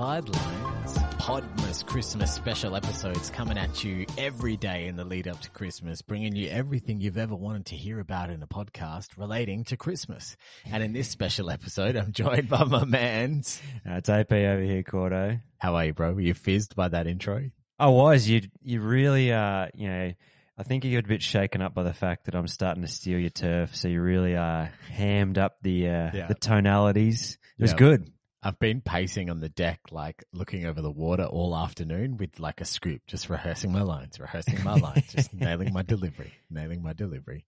[0.00, 5.50] Sidelines Podmas Christmas special episodes coming at you every day in the lead up to
[5.52, 9.78] Christmas, bringing you everything you've ever wanted to hear about in a podcast relating to
[9.78, 10.36] Christmas.
[10.70, 13.58] And in this special episode, I'm joined by my man's.
[13.88, 15.40] Uh, it's AP over here, Cordo.
[15.56, 16.12] How are you, bro?
[16.12, 17.50] Were you fizzed by that intro?
[17.78, 18.28] I was.
[18.28, 20.12] You you really uh you know
[20.58, 22.88] I think you got a bit shaken up by the fact that I'm starting to
[22.88, 23.74] steal your turf.
[23.74, 26.26] So you really uh hammed up the uh Yeah.
[26.28, 27.38] the tonalities.
[27.58, 27.78] It was Yeah.
[27.78, 28.12] good.
[28.42, 32.60] I've been pacing on the deck, like looking over the water all afternoon with like
[32.60, 36.92] a scoop, just rehearsing my lines, rehearsing my lines, just nailing my delivery, nailing my
[36.92, 37.46] delivery.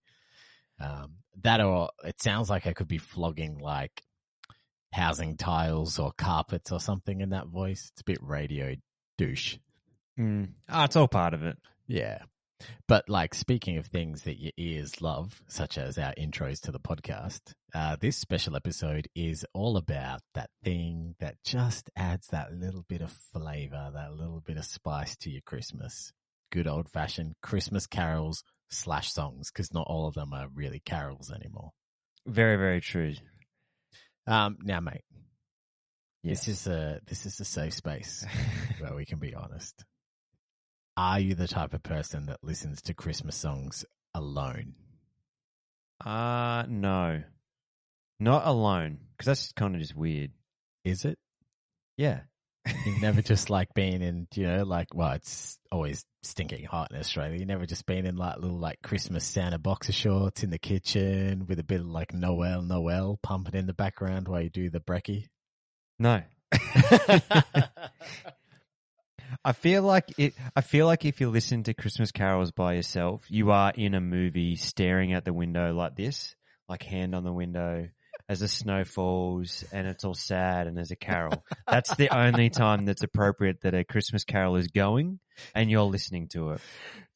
[0.79, 4.01] Um, that or it sounds like I could be flogging like
[4.91, 7.89] housing tiles or carpets or something in that voice.
[7.93, 8.75] It's a bit radio
[9.17, 9.57] douche.
[10.19, 10.49] Mm.
[10.67, 11.57] Ah, it's all part of it.
[11.87, 12.19] Yeah.
[12.87, 16.79] But like speaking of things that your ears love, such as our intros to the
[16.79, 22.83] podcast, uh, this special episode is all about that thing that just adds that little
[22.87, 26.11] bit of flavor, that little bit of spice to your Christmas.
[26.51, 31.31] Good old fashioned Christmas carols slash songs, because not all of them are really carols
[31.31, 31.71] anymore.
[32.25, 33.13] Very very true.
[34.25, 35.03] Um, now, mate,
[36.23, 38.25] this is a this is a safe space
[38.79, 39.85] where we can be honest.
[40.97, 44.73] Are you the type of person that listens to Christmas songs alone?
[46.03, 47.23] Uh no,
[48.19, 50.31] not alone because that's kind of just weird.
[50.83, 51.17] Is it?
[51.97, 52.21] Yeah.
[52.85, 56.99] You've never just like been in, you know, like, well, it's always stinking hot in
[56.99, 57.37] Australia.
[57.37, 61.45] You've never just been in like little like Christmas Santa boxer shorts in the kitchen
[61.47, 64.79] with a bit of like Noel, Noel pumping in the background while you do the
[64.79, 65.27] brekkie.
[65.97, 66.21] No.
[69.45, 70.33] I feel like it.
[70.55, 74.01] I feel like if you listen to Christmas carols by yourself, you are in a
[74.01, 76.35] movie, staring at the window like this,
[76.67, 77.87] like hand on the window,
[78.29, 81.43] as the snow falls and it's all sad and there's a carol.
[81.67, 85.19] That's the only time that's appropriate that a Christmas carol is going,
[85.55, 86.61] and you're listening to it.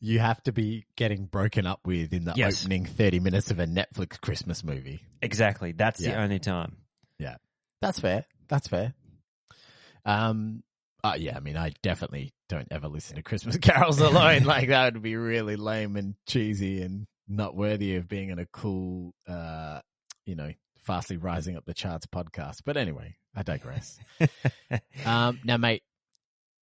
[0.01, 2.63] you have to be getting broken up with in the Yes.
[2.65, 5.01] opening 30 minutes of a Netflix Christmas movie.
[5.21, 5.71] Exactly.
[5.71, 6.75] That's the only time.
[7.19, 7.35] Yeah.
[7.81, 8.25] That's fair.
[8.49, 8.93] That's fair.
[10.05, 10.63] Um,
[11.03, 14.43] uh, yeah, I mean, I definitely don't ever listen to Christmas carols alone.
[14.43, 18.45] like that would be really lame and cheesy and not worthy of being in a
[18.45, 19.79] cool, uh,
[20.25, 20.51] you know,
[20.83, 22.61] fastly rising up the charts podcast.
[22.65, 23.99] But anyway, I digress.
[25.05, 25.83] um, now, mate,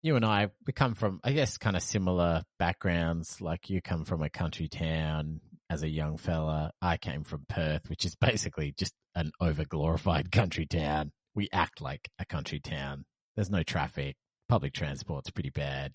[0.01, 3.41] you and I, we come from, I guess, kind of similar backgrounds.
[3.41, 6.71] Like you come from a country town as a young fella.
[6.81, 11.11] I came from Perth, which is basically just an over glorified country town.
[11.35, 13.05] We act like a country town.
[13.35, 14.15] There's no traffic.
[14.49, 15.93] Public transport's pretty bad.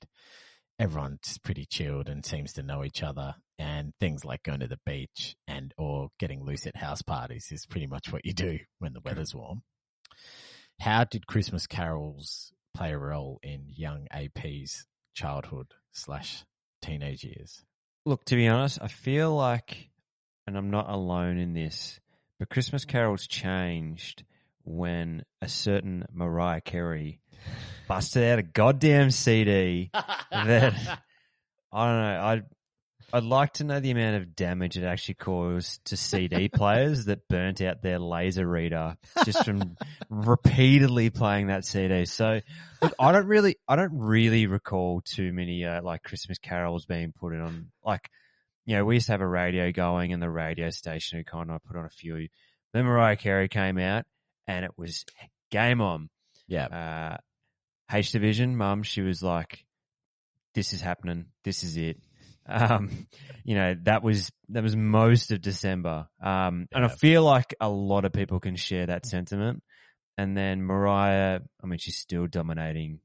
[0.78, 3.34] Everyone's pretty chilled and seems to know each other.
[3.58, 7.64] And things like going to the beach and or getting loose at house parties is
[7.64, 9.62] pretty much what you do when the weather's warm.
[10.80, 16.44] How did Christmas carols play a role in young AP's childhood slash
[16.82, 17.64] teenage years?
[18.04, 19.88] Look, to be honest, I feel like,
[20.46, 21.98] and I'm not alone in this,
[22.38, 24.22] but Christmas carols changed
[24.64, 27.20] when a certain Mariah Carey
[27.88, 30.74] busted out a goddamn CD that
[31.72, 32.42] I don't know.
[33.12, 37.28] I'd like to know the amount of damage it actually caused to CD players that
[37.28, 39.76] burnt out their laser reader just from
[40.10, 42.04] repeatedly playing that CD.
[42.04, 42.40] So
[42.82, 47.12] look, I don't really, I don't really recall too many uh, like Christmas carols being
[47.12, 47.70] put in on.
[47.84, 48.10] Like,
[48.64, 51.50] you know, we used to have a radio going, and the radio station who kind
[51.50, 52.28] of put on a few.
[52.72, 54.04] Then Mariah Carey came out,
[54.48, 55.04] and it was
[55.50, 56.10] game on
[56.48, 56.66] yeah.
[56.66, 57.16] uh,
[57.94, 59.64] H Division mum, she was like,
[60.54, 61.26] "This is happening.
[61.44, 61.98] This is it."
[62.48, 63.06] Um,
[63.44, 67.68] you know, that was that was most of December, um, and I feel like a
[67.68, 69.62] lot of people can share that sentiment.
[70.18, 73.00] And then Mariah, I mean, she's still dominating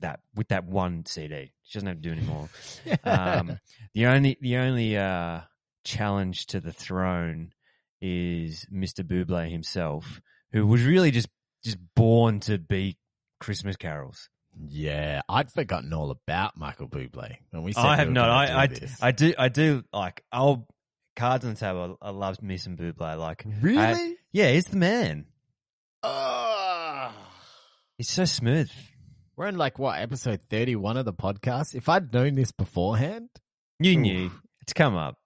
[0.00, 1.52] that with that one CD.
[1.64, 2.48] She doesn't have to do anymore.
[3.04, 3.58] um,
[3.94, 5.40] the only the only uh,
[5.84, 7.52] challenge to the throne
[8.00, 9.04] is Mr.
[9.04, 10.20] Buble himself,
[10.52, 11.28] who was really just
[11.64, 12.96] just born to be
[13.40, 14.28] Christmas carols.
[14.58, 17.72] Yeah, I'd forgotten all about Michael Bublé when we.
[17.72, 18.30] Said I have were not.
[18.30, 18.96] I I, this.
[19.02, 20.66] I do I do like I'll
[21.14, 21.98] cards on the table.
[22.00, 23.18] I love me some Buble.
[23.18, 24.16] Like really.
[24.32, 25.26] yeah, he's the man.
[26.02, 27.12] Ah.
[27.98, 28.70] He's so smooth.
[29.36, 31.74] We're in like what episode thirty-one of the podcast.
[31.74, 33.28] If I'd known this beforehand,
[33.78, 33.98] You Oof.
[33.98, 34.30] knew
[34.62, 35.16] it's come up.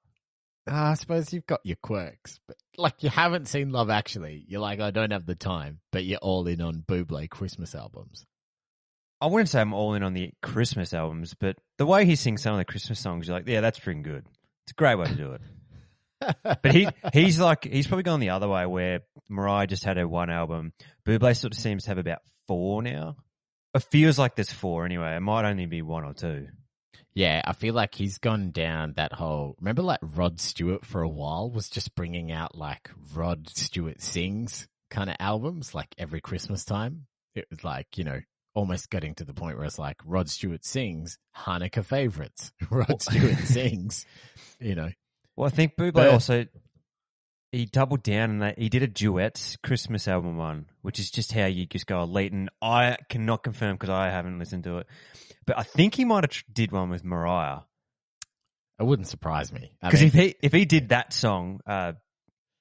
[0.70, 4.44] uh, I suppose you've got your quirks, but like you haven't seen Love Actually.
[4.48, 8.26] You're like, I don't have the time, but you're all in on Bublé Christmas albums.
[9.20, 12.42] I wouldn't say I'm all in on the Christmas albums, but the way he sings
[12.42, 14.24] some of the Christmas songs, you're like, yeah, that's pretty good.
[14.64, 15.40] It's a great way to do it.
[16.44, 19.00] But he he's like he's probably gone the other way where
[19.30, 20.74] Mariah just had her one album.
[21.06, 23.16] Buble sort of seems to have about four now.
[23.74, 25.16] It feels like there's four anyway.
[25.16, 26.48] It might only be one or two.
[27.14, 29.56] Yeah, I feel like he's gone down that whole.
[29.60, 34.68] Remember, like Rod Stewart for a while was just bringing out like Rod Stewart sings
[34.90, 37.06] kind of albums, like every Christmas time.
[37.34, 38.20] It was like you know
[38.54, 42.52] almost getting to the point where it's like Rod Stewart sings Hanukkah favorites.
[42.70, 44.06] Rod Stewart sings,
[44.58, 44.90] you know.
[45.36, 46.46] Well, I think Buble But- also
[47.52, 51.46] he doubled down and he did a duets Christmas album one, which is just how
[51.46, 52.32] you just go elite.
[52.32, 54.86] And I cannot confirm because I haven't listened to it,
[55.46, 57.60] but I think he might have tr- did one with Mariah.
[58.78, 59.72] It wouldn't surprise me.
[59.82, 61.92] Because if he if he did that song, uh,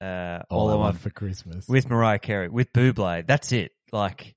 [0.00, 1.68] uh, all, all I want for Christmas.
[1.68, 3.72] with Mariah Carey with Buble, that's it.
[3.92, 4.34] Like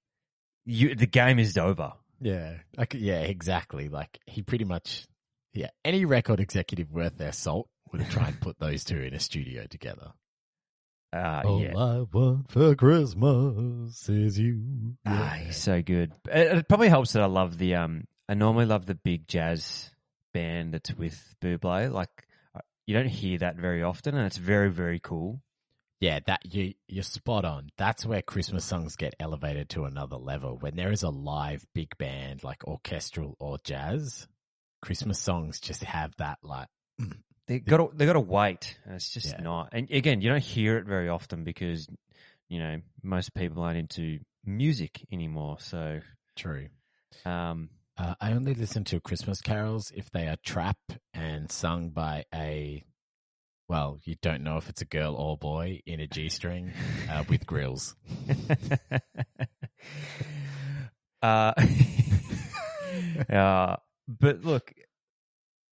[0.65, 1.94] you, the game is over.
[2.21, 3.89] yeah, I could, yeah, exactly.
[3.89, 5.06] Like he pretty much,
[5.54, 9.19] yeah, any record executive worth their salt would try and put those two in a
[9.19, 10.12] studio together.
[11.13, 11.77] Uh, All yeah.
[11.77, 14.95] I want for Christmas is you.
[15.06, 16.12] Ah, he's so good.
[16.27, 18.06] It, it probably helps that I love the um.
[18.27, 19.92] I normally love the big jazz
[20.33, 21.92] band that's with Buble.
[21.92, 22.09] Like
[22.56, 25.42] uh, you don't hear that very often, and it's very very cool.
[26.04, 27.70] Yeah, that you you're spot on.
[27.78, 30.58] That's where Christmas songs get elevated to another level.
[30.58, 34.28] When there is a live big band like orchestral or jazz,
[34.82, 36.68] Christmas songs just have that like
[37.48, 38.78] They got to, they got to wait.
[38.86, 39.44] It's just Yeah.
[39.44, 39.70] not.
[39.72, 41.88] And again, you don't hear it very often because
[42.50, 45.56] you know most people aren't into music anymore.
[45.62, 46.02] So
[46.36, 46.68] true.
[47.24, 50.80] um, Uh, I only listen to Christmas carols if they are trap
[51.14, 52.84] and sung by a
[53.74, 56.72] well, you don't know if it's a girl or boy in a G string
[57.10, 57.96] uh, with grills.
[61.24, 61.54] uh,
[63.34, 63.75] uh,
[64.08, 64.72] but look,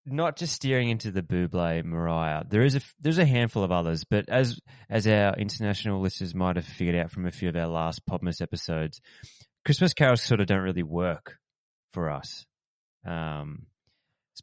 [0.04, 2.44] not just steering into the Buble Mariah.
[2.50, 4.60] There is a there's a handful of others, but as
[4.90, 8.42] as our international listeners might have figured out from a few of our last Podmas
[8.42, 9.00] episodes,
[9.64, 11.38] Christmas carols sort of don't really work
[11.94, 12.48] for us.
[13.06, 13.68] Um,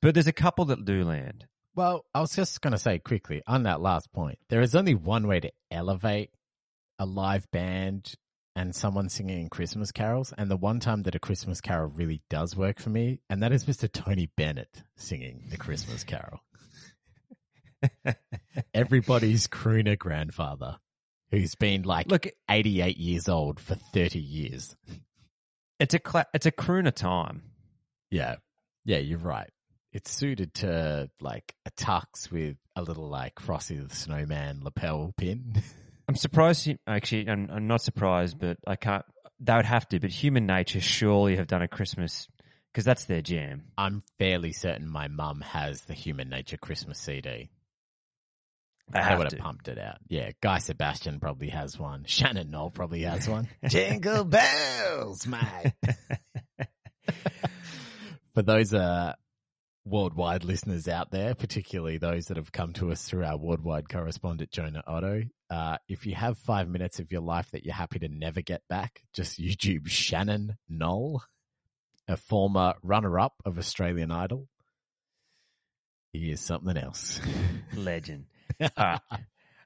[0.00, 1.48] but there's a couple that do land.
[1.78, 4.40] Well, I was just going to say quickly on that last point.
[4.48, 6.30] There is only one way to elevate
[6.98, 8.14] a live band
[8.56, 12.56] and someone singing Christmas carols, and the one time that a Christmas carol really does
[12.56, 13.88] work for me, and that is Mr.
[13.88, 16.40] Tony Bennett singing the Christmas carol.
[18.74, 20.78] Everybody's crooner grandfather,
[21.30, 24.74] who's been like Look, 88 years old for 30 years.
[25.78, 27.42] it's a cla- it's a crooner time.
[28.10, 28.34] Yeah.
[28.84, 29.50] Yeah, you're right.
[29.92, 35.62] It's suited to like a tux with a little like Frosty the Snowman lapel pin.
[36.08, 36.64] I'm surprised.
[36.66, 39.04] he- Actually, I'm, I'm not surprised, but I can't.
[39.40, 40.00] They would have to.
[40.00, 42.28] But Human Nature surely have done a Christmas
[42.72, 43.64] because that's their jam.
[43.78, 47.50] I'm fairly certain my mum has the Human Nature Christmas CD.
[48.90, 49.36] They They would have to.
[49.36, 49.98] pumped it out.
[50.08, 52.04] Yeah, Guy Sebastian probably has one.
[52.06, 53.48] Shannon Noll probably has one.
[53.68, 55.72] Jingle bells, mate.
[58.34, 59.14] For those uh,
[59.88, 64.50] worldwide listeners out there, particularly those that have come to us through our worldwide correspondent
[64.50, 68.08] Jonah Otto, uh, if you have five minutes of your life that you're happy to
[68.08, 71.22] never get back, just YouTube Shannon Noll,
[72.06, 74.48] a former runner-up of Australian Idol.
[76.12, 77.20] He is something else.
[77.74, 78.26] Legend.
[78.60, 79.00] All right.
[79.10, 79.20] All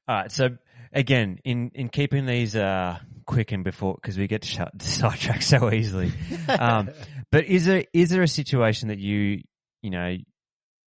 [0.09, 0.33] right.
[0.33, 0.57] So
[0.93, 5.73] again, in in keeping these uh, quick and before because we get shut, sidetracked so
[5.73, 6.13] easily.
[6.49, 6.91] Um,
[7.31, 9.43] but is there is there a situation that you
[9.83, 10.17] you know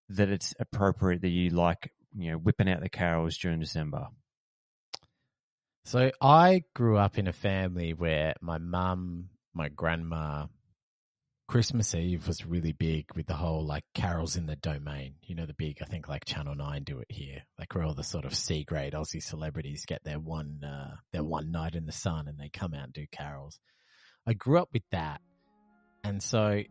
[0.10, 4.08] that it's appropriate that you like you know whipping out the carols during December?
[5.86, 10.48] So I grew up in a family where my mum, my grandma,
[11.48, 15.14] Christmas Eve was really big with the whole like carols in the domain.
[15.22, 17.94] You know, the big, I think like Channel 9 do it here, like where all
[17.94, 21.86] the sort of C grade Aussie celebrities get their one, uh, their one night in
[21.86, 23.60] the sun and they come out and do carols.
[24.26, 25.22] I grew up with that.
[26.04, 26.64] And so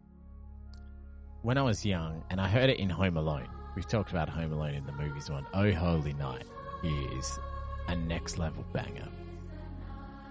[1.45, 3.47] when I was young and I heard it in Home Alone,
[3.77, 5.47] we've talked about Home Alone in the movies one.
[5.53, 6.47] Oh Holy Night
[6.83, 7.39] is
[7.87, 9.09] a next level banger.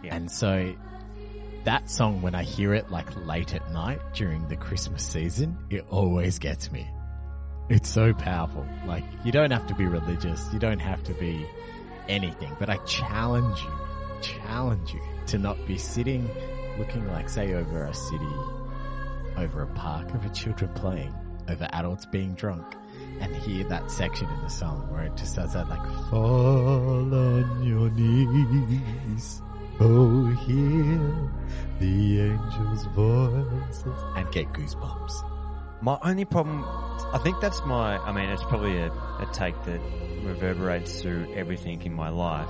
[0.03, 0.15] Yeah.
[0.15, 0.75] And so
[1.65, 5.85] that song, when I hear it like late at night during the Christmas season, it
[5.91, 6.89] always gets me.
[7.69, 8.65] It's so powerful.
[8.87, 10.51] Like, you don't have to be religious.
[10.51, 11.45] You don't have to be
[12.09, 13.71] anything, but I challenge you,
[14.21, 16.27] challenge you to not be sitting
[16.79, 18.25] looking like, say, over a city,
[19.37, 21.13] over a park, over children playing,
[21.49, 22.65] over adults being drunk,
[23.19, 27.63] and hear that section in the song where it just does that like, fall on
[27.63, 29.41] your knees.
[29.79, 31.29] Oh, hear
[31.79, 35.13] the angels' voices and get goosebumps.
[35.81, 36.63] My only problem,
[37.13, 39.81] I think that's my, I mean, it's probably a, a take that
[40.23, 42.49] reverberates through everything in my life.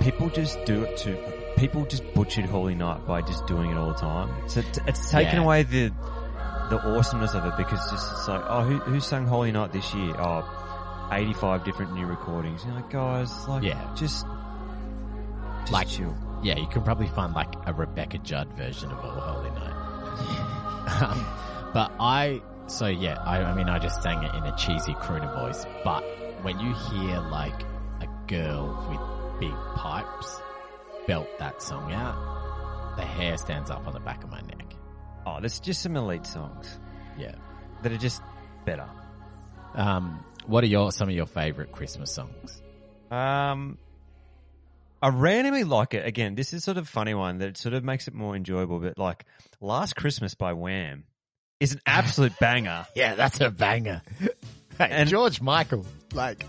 [0.00, 3.88] People just do it to, people just butchered Holy Night by just doing it all
[3.88, 4.48] the time.
[4.48, 5.42] So it's, it's taken Yeah.
[5.42, 5.88] away the,
[6.70, 9.92] the awesomeness of it because just, it's like, oh, who, who sung Holy Night this
[9.94, 10.14] year?
[10.18, 12.64] Oh, 85 different new recordings.
[12.64, 13.94] You're like, guys, like, Yeah.
[13.94, 14.24] just,
[15.60, 16.16] just Like- chill.
[16.42, 21.02] Yeah, you can probably find like a Rebecca Judd version of All Holy Night.
[21.02, 21.26] um,
[21.74, 25.30] but I, so yeah, I, I mean, I just sang it in a cheesy crooner
[25.38, 25.66] voice.
[25.84, 26.00] But
[26.42, 27.60] when you hear like
[28.00, 30.40] a girl with big pipes
[31.06, 34.74] belt that song out, the hair stands up on the back of my neck.
[35.26, 36.78] Oh, there's just some elite songs
[37.18, 37.34] Yeah.
[37.82, 38.22] that are just
[38.64, 38.88] better.
[39.74, 42.62] Um, what are your some of your favorite Christmas songs?
[43.10, 43.78] Um,
[45.02, 46.04] I randomly like it.
[46.06, 48.80] Again, this is sort of a funny one that sort of makes it more enjoyable.
[48.80, 49.24] But like
[49.60, 51.04] "Last Christmas" by Wham
[51.60, 52.86] is an absolute banger.
[52.94, 54.02] Yeah, that's a banger.
[54.78, 56.44] Hey, And- George Michael, like,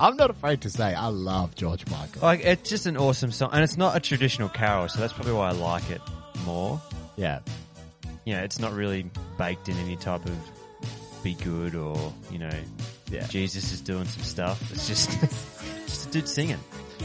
[0.00, 2.22] I'm not afraid to say I love George Michael.
[2.22, 5.32] Like it's just an awesome song, and it's not a traditional carol, so that's probably
[5.32, 6.00] why I like it
[6.44, 6.80] more.
[7.16, 7.40] Yeah,
[8.26, 10.36] You know, it's not really baked in any type of
[11.22, 12.50] be good or you know,
[13.10, 13.26] Yeah.
[13.26, 14.70] Jesus is doing some stuff.
[14.72, 15.10] It's just
[15.86, 16.58] just a dude singing.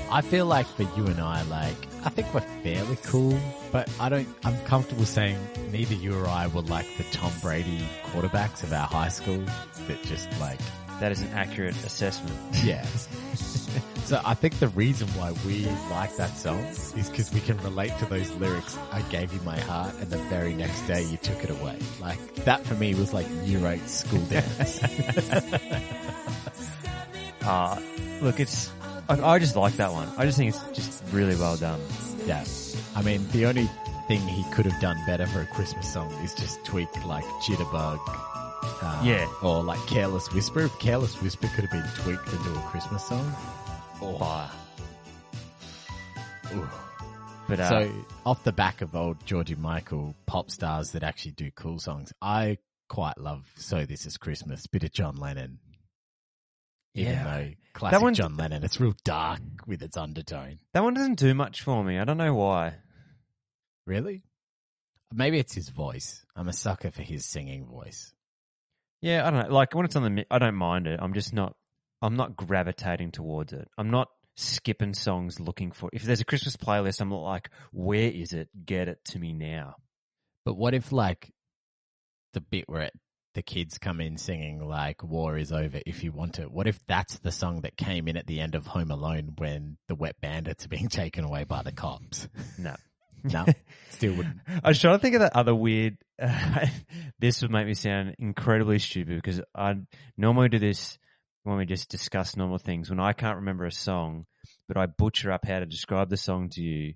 [0.10, 3.38] I feel like for you and I, like, I think we're fairly cool,
[3.71, 5.38] but I don't, I'm comfortable saying
[5.71, 9.43] neither you or I were like the Tom Brady quarterbacks of our high school
[9.88, 10.60] that just like,
[11.01, 12.38] That is an accurate assessment.
[12.63, 12.86] yeah.
[14.05, 17.91] so I think the reason why we like that song is because we can relate
[17.98, 18.77] to those lyrics.
[18.91, 21.79] I gave you my heart and the very next day you took it away.
[22.00, 24.79] Like that for me was like year eight school dance.
[27.43, 27.81] Uh,
[28.22, 28.72] look, it's
[29.10, 30.08] I, I just like that one.
[30.15, 31.81] I just think it's just really well done.
[32.27, 32.46] yeah.
[32.96, 33.67] I mean, the only
[34.08, 38.00] thing he could have done better for a Christmas song is just tweak like Jitterbug.
[38.63, 39.27] Uh, Yeah.
[39.41, 40.61] Or like Careless Whisper.
[40.61, 43.33] If Careless Whisper could have been tweaked into a Christmas song.
[46.53, 46.69] Ooh.
[47.47, 51.51] But uh, So off the back of old Georgie Michael pop stars that actually do
[51.51, 52.57] cool songs, I
[52.89, 55.59] quite love "So This Is Christmas," bit of John Lennon.
[56.93, 57.23] Even Yeah.
[57.23, 60.59] though classic one- John Lennon, it's real dark with its undertone.
[60.73, 61.97] that one doesn't do much for me.
[61.99, 62.75] I don't know why.
[63.85, 64.23] Really?
[65.13, 66.25] Maybe it's his voice.
[66.35, 68.13] I'm a sucker for his singing voice.
[69.01, 69.53] Yeah, I don't know.
[69.53, 71.00] Like when it's on the, I don't mind it.
[71.01, 71.55] I'm just not.
[72.01, 73.67] I'm not gravitating towards it.
[73.77, 75.89] I'm not skipping songs looking for.
[75.93, 78.50] If there's a Christmas playlist, I'm not like, where is it?
[78.65, 79.75] Get it to me now.
[80.46, 81.31] But what if like
[82.34, 82.93] the bit where it,
[83.34, 86.51] the kids come in singing like "War is over" if you want it?
[86.51, 89.77] What if that's the song that came in at the end of Home Alone when
[89.88, 92.27] the wet bandits are being taken away by the cops?
[92.58, 92.75] No.
[93.23, 93.45] No,
[93.89, 94.37] still wouldn't.
[94.63, 95.97] I was trying to think of that other weird.
[97.19, 99.75] this would make me sound incredibly stupid because I
[100.17, 100.97] normally do this
[101.43, 102.89] when we just discuss normal things.
[102.89, 104.25] When I can't remember a song,
[104.67, 106.93] but I butcher up how to describe the song to you.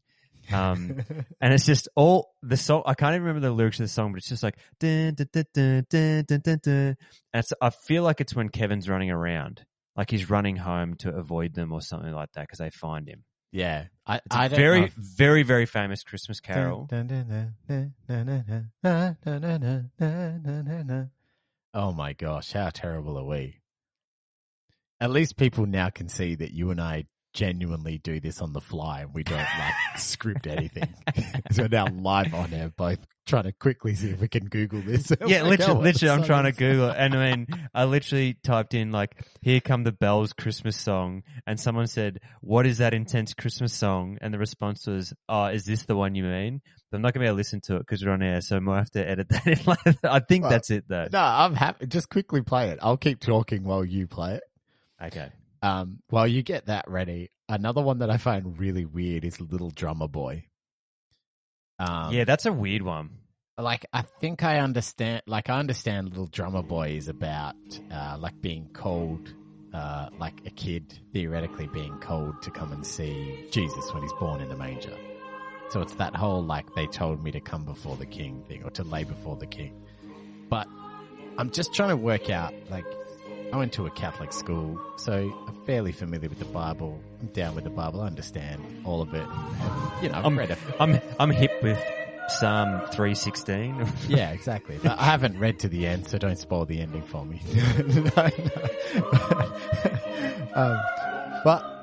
[0.51, 1.03] Um,
[1.41, 2.83] and it's just all the song.
[2.85, 5.27] I can't even remember the lyrics of the song, but it's just like dun, dun,
[5.31, 6.97] dun, dun, dun, dun, dun.
[7.33, 9.65] And it's, I feel like it's when Kevin's running around,
[9.95, 13.23] like he's running home to avoid them or something like that because they find him.
[13.55, 16.89] Yeah, I, It's a I don't very, know very, very famous Christmas carol.
[21.73, 23.61] Oh my gosh, how terrible are we?
[24.99, 28.61] At least people now can see that you and I genuinely do this on the
[28.61, 30.87] fly and we don't like script anything.
[31.51, 34.81] so we're now live on air, both trying to quickly see if we can Google
[34.81, 35.11] this.
[35.25, 36.95] Yeah, Like, literally, literally, I'm trying to Google it.
[36.97, 41.23] And I mean, I literally typed in like, here come the bells Christmas song.
[41.45, 44.17] And someone said, what is that intense Christmas song?
[44.21, 46.61] And the response was, oh, is this the one you mean?
[46.89, 48.41] But I'm not going to be able to listen to it because we're on air.
[48.41, 49.99] So I might have to edit that in later.
[50.03, 51.07] I think Well, that's it though.
[51.11, 51.87] No, I'm happy.
[51.87, 52.79] Just quickly play it.
[52.81, 54.43] I'll keep talking while you play it.
[55.03, 55.29] Okay.
[55.61, 59.71] Um, while you get that ready, another one that I find really weird is Little
[59.71, 60.45] Drummer Boy.
[61.79, 63.09] Um, yeah, that's a weird one.
[63.57, 65.23] like I think I understand.
[65.27, 67.55] Like I understand, Little Drummer Boy is about
[67.91, 69.33] uh, like being called,
[69.73, 74.41] uh, like a kid theoretically being called to come and see Jesus when he's born
[74.41, 74.95] in the manger.
[75.69, 78.69] So it's that whole like they told me to come before the king thing or
[78.71, 79.73] to lay before the king.
[80.49, 80.67] But
[81.37, 82.85] I'm just trying to work out like
[83.53, 85.13] I went to a Catholic school, so
[85.47, 86.99] I'm fairly familiar with the Bible.
[87.21, 88.01] I'm down with the Bible.
[88.01, 89.25] I understand all of it.
[89.25, 90.57] And, you know, I've I'm, read it.
[90.79, 91.81] I'm, I'm hip with
[92.27, 93.87] Psalm 316.
[94.09, 94.79] Yeah, exactly.
[94.81, 97.41] But I haven't read to the end, so don't spoil the ending for me.
[97.85, 98.31] No, no.
[100.55, 100.79] um,
[101.43, 101.75] but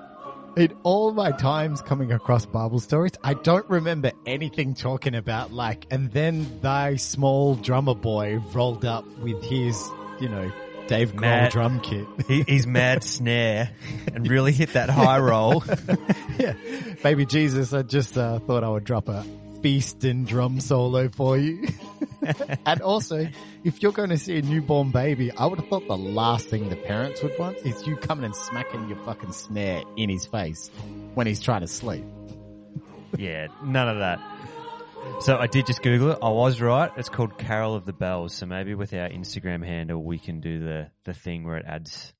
[0.56, 5.86] in all my times coming across Bible stories, I don't remember anything talking about like,
[5.90, 9.88] and then thy small drummer boy rolled up with his,
[10.20, 10.52] you know,
[10.86, 12.06] Dave Grohl drum kit.
[12.28, 13.70] He, he's mad snare
[14.14, 15.64] and really hit that high roll.
[16.38, 16.54] yeah,
[17.02, 19.24] baby Jesus, I just uh, thought I would drop a
[19.62, 21.68] feast and drum solo for you.
[22.66, 23.28] and also,
[23.64, 26.68] if you're going to see a newborn baby, I would have thought the last thing
[26.68, 30.70] the parents would want is you coming and smacking your fucking snare in his face
[31.14, 32.04] when he's trying to sleep.
[33.16, 34.20] Yeah, none of that.
[35.20, 36.18] So I did just Google it.
[36.22, 36.90] I was right.
[36.96, 38.34] It's called Carol of the Bells.
[38.34, 42.12] So maybe with our Instagram handle, we can do the, the thing where it adds,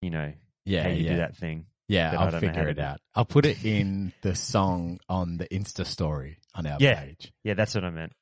[0.00, 0.32] you know,
[0.64, 1.10] Yeah, how you yeah.
[1.12, 1.66] do that thing.
[1.88, 3.00] Yeah, I'll don't know how figure it out.
[3.14, 7.00] I'll put it in the song on the Insta story on our Yeah.
[7.02, 7.32] page.
[7.44, 8.12] Yeah, that's what I meant.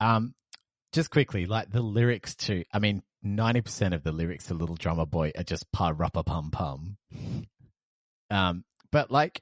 [0.00, 0.34] Um,
[0.92, 5.06] just quickly, like the lyrics to, I mean, 90% of the lyrics to Little Drummer
[5.06, 6.96] Boy are just pa ruppa pum pum.
[8.30, 9.40] Um, but like,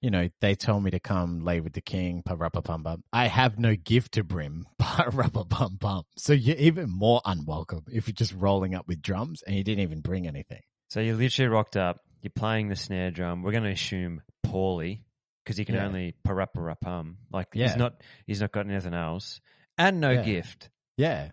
[0.00, 3.04] you know, they told me to come lay with the king, pa ruppa pum pum.
[3.12, 6.04] I have no gift to brim, pa ruppa pum pum.
[6.16, 9.82] So you're even more unwelcome if you're just rolling up with drums and you didn't
[9.82, 10.60] even bring anything.
[10.88, 11.98] So you literally rocked up.
[12.22, 13.42] You're playing the snare drum.
[13.42, 15.04] We're going to assume poorly
[15.44, 15.86] because he can Yeah.
[15.86, 17.14] only parapparapum.
[17.32, 17.68] Like Yeah.
[17.68, 17.94] he's not.
[18.26, 19.40] He's not got anything else,
[19.78, 20.22] and no Yeah.
[20.22, 20.70] gift.
[20.96, 21.30] Yeah.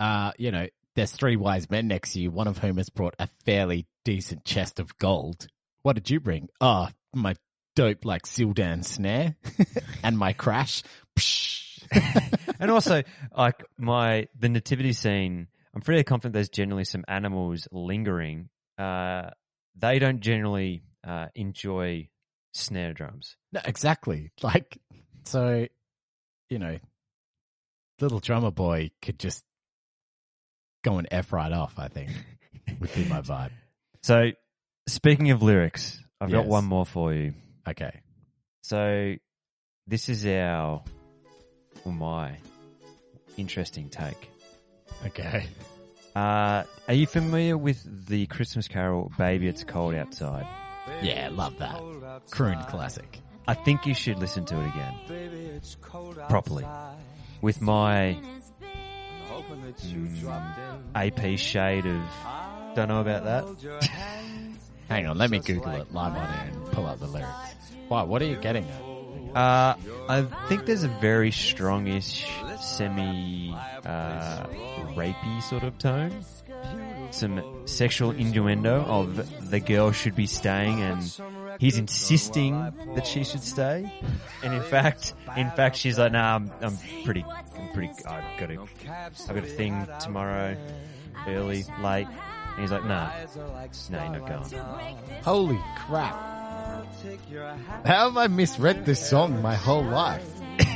[0.00, 0.66] Uh, you know,
[0.96, 4.44] there's three wise men next to you, one of whom has brought a fairly decent
[4.44, 5.46] chest of gold.
[5.82, 6.48] What did you bring?
[6.60, 7.36] Oh, my
[7.74, 9.36] dope like Sildan snare
[10.02, 10.82] and my crash.
[11.18, 11.62] Psh.
[12.60, 13.02] and also,
[13.36, 18.48] like my the nativity scene, I'm fairly confident there's generally some animals lingering.
[18.78, 19.30] Uh,
[19.76, 22.08] they don't generally uh, enjoy
[22.52, 23.36] snare drums.
[23.52, 24.30] no, exactly.
[24.42, 24.78] Like,
[25.24, 25.66] so,
[26.48, 26.78] you know,
[28.00, 29.44] little drummer boy could just
[30.82, 32.10] go and F right off, I think,
[32.80, 33.50] would be my vibe.
[34.02, 34.32] So,
[34.86, 37.32] speaking of lyrics, I've got one more for you.
[37.68, 38.00] Okay.
[38.62, 39.14] So,
[39.86, 40.82] this is our,
[41.84, 42.38] or my,
[43.36, 44.30] interesting take.
[45.06, 45.46] Okay.
[46.14, 50.46] Uh, are you familiar with the Christmas carol "Baby It's Cold Outside"?
[51.02, 51.80] Yeah, love that.
[52.30, 53.20] Croon classic.
[53.46, 55.60] I think you should listen to it again
[56.28, 56.64] properly
[57.42, 58.18] with my
[59.82, 62.02] mm, AP shade of.
[62.74, 63.44] Don't know about that.
[64.88, 67.30] Hang on, let me Google it live on air and pull up the lyrics.
[67.88, 68.02] Why?
[68.02, 68.82] What are you getting at?
[69.36, 69.74] Uh,
[70.08, 72.24] I think there's a very strongish,
[72.60, 73.52] semi
[73.84, 74.46] uh,
[74.94, 76.24] rapey sort of tone.
[77.10, 81.02] Some sexual innuendo of the girl should be staying, and
[81.58, 83.92] he's insisting that she should stay.
[84.42, 87.90] And in fact, in fact, she's like, "Nah, I'm, I'm pretty, I'm pretty.
[88.06, 90.56] I've got a, I've got a thing tomorrow,
[91.26, 92.06] early, late."
[92.54, 93.10] And he's like, "Nah,
[93.90, 96.14] no, you're not going." Holy crap.
[97.84, 100.28] How have I misread this song my whole life?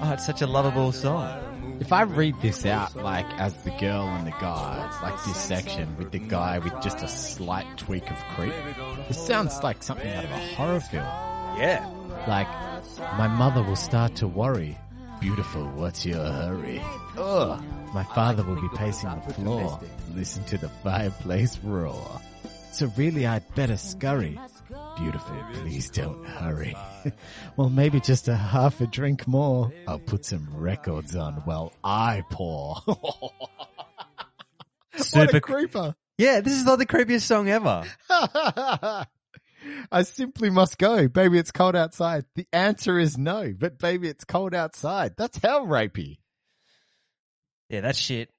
[0.00, 1.78] Oh, it's such a lovable song.
[1.80, 5.36] If I read this out like as the girl and the guy, it's like this
[5.40, 8.52] section with the guy with just a slight tweak of creep.
[9.08, 11.04] This sounds like something out of a horror film.
[11.56, 11.88] Yeah.
[12.28, 12.48] Like,
[13.16, 14.76] my mother will start to worry.
[15.20, 16.82] Beautiful, what's your hurry?
[17.16, 17.62] Ugh.
[17.94, 19.80] My father will be pacing the floor.
[20.16, 22.20] Listen to the fireplace roar.
[22.72, 24.36] So really I'd better scurry.
[24.98, 26.76] Beautiful, please don't hurry.
[27.56, 29.72] well, maybe just a half a drink more.
[29.86, 32.78] I'll put some records on while I pour.
[32.84, 33.30] what
[34.96, 35.94] Super a creeper.
[36.18, 37.84] Yeah, this is not the creepiest song ever.
[38.10, 41.06] I simply must go.
[41.06, 42.24] Baby, it's cold outside.
[42.34, 45.14] The answer is no, but baby, it's cold outside.
[45.16, 46.18] That's hell rapey.
[47.74, 48.30] Yeah, that shit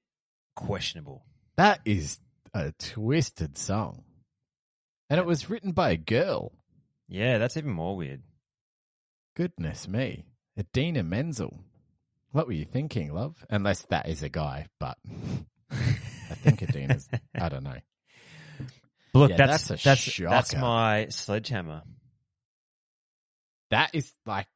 [0.55, 1.25] questionable.
[1.57, 2.19] That is
[2.53, 4.05] a twisted song.
[5.09, 6.53] And it was written by a girl.
[7.09, 8.21] Yeah, that's even more weird.
[9.35, 10.23] Goodness me.
[10.57, 11.59] Idina Menzel.
[12.31, 13.35] What were you thinking, love?
[13.49, 14.97] Unless that is a guy, but
[15.69, 17.79] I think Idina's, I don't know.
[19.13, 21.81] Look, Yeah, that's that's that's that's, my sledgehammer.
[23.71, 24.47] That is like,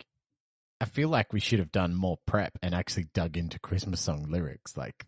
[0.81, 4.27] I feel like we should have done more prep and actually dug into Christmas song
[4.29, 4.77] lyrics.
[4.77, 5.05] Like,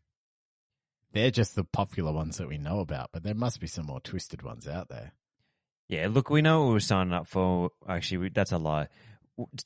[1.13, 4.01] they're just the popular ones that we know about, but there must be some more
[4.01, 5.13] twisted ones out there.
[5.87, 7.69] Yeah, look, we know what we were signing up for.
[7.87, 8.87] Actually, we, that's a lie.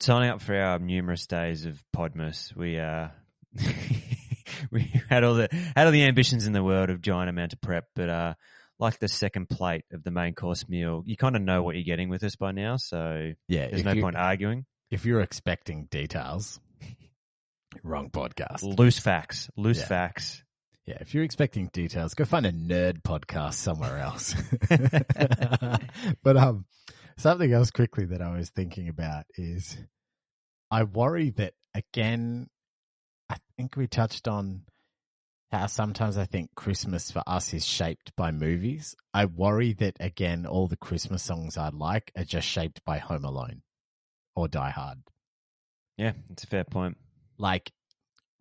[0.00, 3.08] Signing up for our numerous days of Podmas, we uh,
[4.70, 7.60] we had all the had all the ambitions in the world of giant amount of
[7.60, 8.34] prep, but uh,
[8.78, 11.84] like the second plate of the main course meal, you kind of know what you're
[11.84, 13.68] getting with us by now, so Yeah.
[13.68, 14.66] there's no you- point arguing.
[14.90, 16.60] If you're expecting details,
[17.82, 18.62] wrong podcast.
[18.62, 19.86] Loose facts, loose Yeah.
[19.86, 20.42] facts.
[20.86, 24.36] Yeah, if you're expecting details, go find a nerd podcast somewhere else.
[26.22, 26.64] but um,
[27.18, 29.78] Something else quickly that I was thinking about is
[30.70, 32.48] I worry that again,
[33.30, 34.62] I think we touched on
[35.50, 38.94] how sometimes I think Christmas for us is shaped by movies.
[39.14, 43.24] I worry that again, all the Christmas songs I like are just shaped by Home
[43.24, 43.62] Alone
[44.36, 44.98] or Die Hard.
[45.96, 46.96] Yeah, it's a fair point.
[47.38, 47.72] Like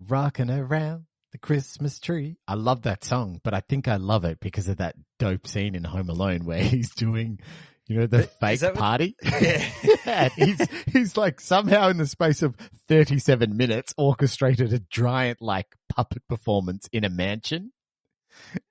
[0.07, 2.37] rocking around the Christmas tree.
[2.47, 5.75] I love that song, but I think I love it because of that dope scene
[5.75, 7.39] in Home Alone where he's doing,
[7.87, 9.15] you know, the fake what- party.
[9.23, 9.65] Yeah.
[10.05, 12.55] yeah, he's he's like somehow in the space of
[12.87, 17.71] 37 minutes orchestrated a giant like puppet performance in a mansion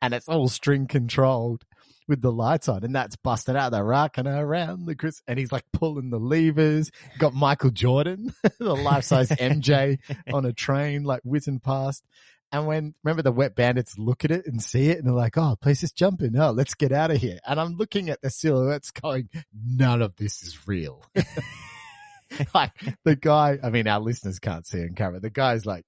[0.01, 1.65] and it's all string controlled
[2.09, 3.73] with the lights on and that's busted out.
[3.73, 6.91] They're rocking around the Chris and he's like pulling the levers.
[7.19, 9.99] Got Michael Jordan, the life size MJ
[10.33, 12.05] on a train, like whizzing past.
[12.53, 15.37] And when, remember the wet bandits look at it and see it and they're like,
[15.37, 16.39] oh, place is jumping.
[16.39, 17.41] Oh, let's get out of here.
[17.47, 21.05] And I'm looking at the silhouettes going, none of this is real.
[22.55, 22.73] like
[23.05, 25.21] the guy, I mean, our listeners can't see on camera.
[25.21, 25.87] The guy's like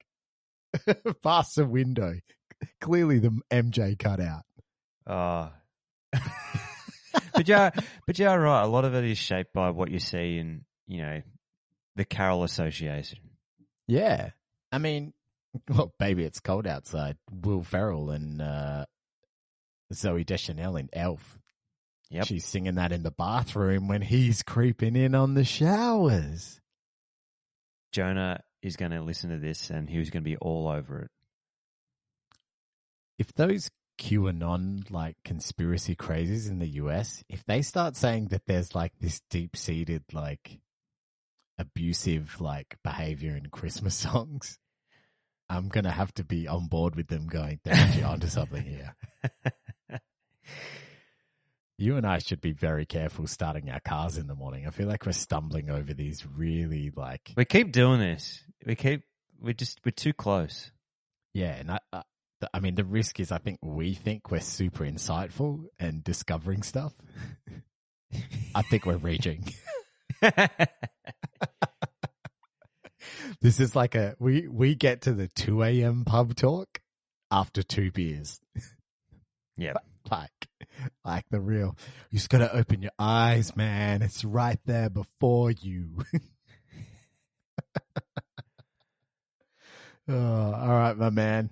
[1.23, 2.15] past the window.
[2.81, 4.43] Clearly the MJ cut out.
[5.07, 5.53] Oh.
[7.35, 7.71] but yeah,
[8.07, 8.63] but yeah, right.
[8.63, 11.23] A lot of it is shaped by what you see in, you know,
[11.97, 13.19] the Carol Association.
[13.87, 14.31] Yeah.
[14.73, 15.13] I mean,
[15.69, 17.17] well, baby, it's cold outside.
[17.31, 18.87] Will Ferrell and, uh,
[19.93, 21.39] Zooey Deschanel in Elf.
[22.11, 22.27] Yep.
[22.27, 26.61] She's singing that in the bathroom when he's creeping in on the showers.
[27.93, 31.03] Jonah is going to listen to this and he was going to be all over
[31.03, 31.11] it.
[33.19, 38.75] If those QAnon like conspiracy crazies in the US, if they start saying that there's
[38.75, 40.59] like this deep seated like
[41.59, 44.59] abusive like behavior in Christmas songs,
[45.49, 48.95] I'm gonna have to be on board with them going, they're actually onto something here.
[51.79, 54.67] You and I should be very careful starting our cars in the morning.
[54.67, 58.43] I feel like we're stumbling over these really like We keep doing this.
[58.65, 59.03] We keep,
[59.39, 60.71] we're just, we're too close.
[61.35, 62.03] Yeah, and I,
[62.43, 66.63] I, I mean, the risk is I think we think we're super insightful and discovering
[66.63, 66.93] stuff.
[68.55, 69.45] I think we're reaching.
[73.41, 76.05] This is like a we we get to the two a.m.
[76.05, 76.81] pub talk
[77.31, 78.41] after two beers.
[79.57, 79.75] yeah.
[80.11, 80.49] Like,
[81.05, 81.77] like the real.
[82.11, 84.03] You just got to open your eyes, man.
[84.03, 86.05] It's right there before you.
[90.09, 91.51] oh, all right, my man.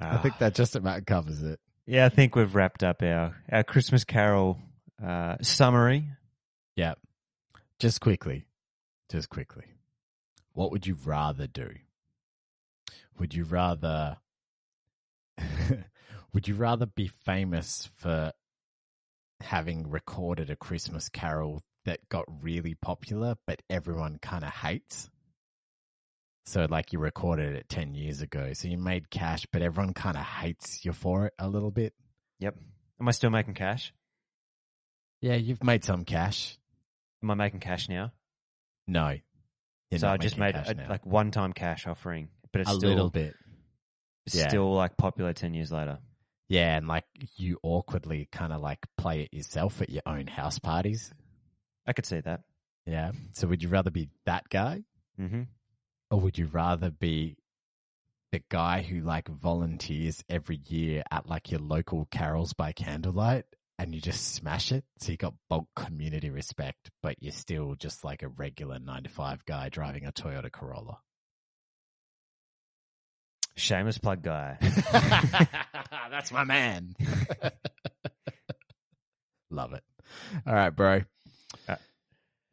[0.00, 0.38] I think Ah.
[0.40, 1.60] that just about covers it.
[1.86, 4.58] Yeah, I think we've wrapped up our, our Christmas Carol
[5.04, 6.08] uh, summary.
[6.76, 6.94] Yeah.
[7.78, 8.46] Just quickly.
[9.10, 9.64] Just quickly.
[10.52, 11.70] What would you rather do?
[13.18, 14.16] Would you rather
[16.32, 18.32] would you rather be famous for
[19.40, 25.10] having recorded a Christmas carol that got really popular but everyone kind of hates?
[26.44, 28.52] So like you recorded it 10 years ago.
[28.52, 31.94] So you made cash but everyone kind of hates you for it a little bit.
[32.40, 32.56] Yep.
[33.00, 33.92] Am I still making cash?
[35.20, 36.58] Yeah, you've made some cash.
[37.22, 38.12] Am I making cash now?
[38.86, 39.16] No.
[39.96, 43.10] So I just made a, like one time cash offering, but it's a still little
[43.10, 43.34] bit.
[44.26, 44.48] it's yeah.
[44.48, 45.98] still like popular ten years later.
[46.48, 47.04] Yeah, and like
[47.36, 51.12] you awkwardly kind of like play it yourself at your own house parties.
[51.86, 52.40] I could see that.
[52.86, 53.12] Yeah.
[53.32, 54.82] So would you rather be that guy
[55.20, 55.42] Mm-hmm.
[56.10, 57.36] Or would you rather be
[58.32, 63.44] the guy who like volunteers every year at like your local carols by candlelight
[63.78, 64.84] and you just smash it?
[64.98, 69.08] So you got bulk community respect, but you're still just like a regular nine to
[69.08, 70.98] five guy driving a Toyota Corolla.
[73.56, 74.58] Shameless plug guy.
[76.10, 76.94] That's my man.
[79.50, 79.84] Love it.
[80.46, 81.02] All right, bro.
[81.68, 81.76] Uh,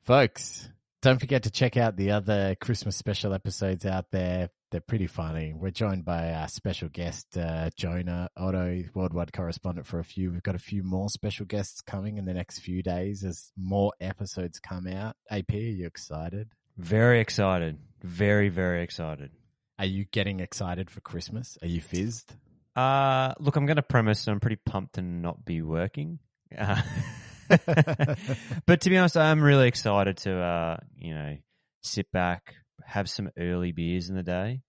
[0.04, 0.68] Folks,
[1.02, 4.50] don't forget to check out the other Christmas special episodes out there.
[4.70, 5.52] They're pretty funny.
[5.54, 10.32] We're joined by our special guest, uh, Jonah Otto, worldwide correspondent for a few.
[10.32, 13.92] We've got a few more special guests coming in the next few days as more
[14.00, 15.16] episodes come out.
[15.30, 16.50] AP, are you excited?
[16.78, 17.80] Very excited.
[18.04, 19.32] Very very excited.
[19.78, 21.58] Are you getting excited for Christmas?
[21.62, 22.34] Are you fizzed?
[22.76, 26.20] Uh look, I'm going to premise I'm pretty pumped to not be working.
[26.58, 26.82] Uh,
[28.66, 31.38] but to be honest, I'm really excited to, uh, you know,
[31.84, 34.62] sit back, have some early beers in the day,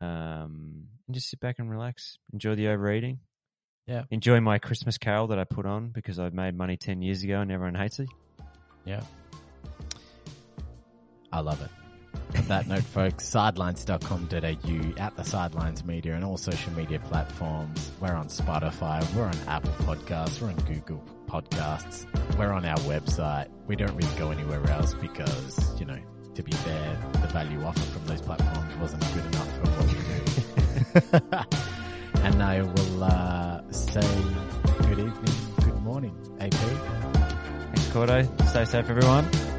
[0.00, 3.20] um, and just sit back and relax, enjoy the overeating.
[3.86, 4.04] Yeah.
[4.10, 7.40] Enjoy my Christmas carol that I put on because I've made money 10 years ago
[7.40, 8.08] and everyone hates it.
[8.84, 9.02] Yeah.
[11.32, 11.70] I love it.
[12.38, 17.90] On that note, folks, sidelines.com.au, at the Sidelines Media, and all social media platforms.
[18.00, 23.46] We're on Spotify, we're on Apple Podcasts, we're on Google Podcasts, we're on our website.
[23.68, 25.98] We don't really go anywhere else because, you know,
[26.34, 31.40] to be fair, the value offered from those platforms wasn't good enough for what we
[32.18, 32.22] do.
[32.24, 34.00] and I will uh, say
[34.88, 36.52] good evening, good morning, AP.
[36.52, 38.48] Thanks, Cordo.
[38.48, 39.49] Stay safe, everyone.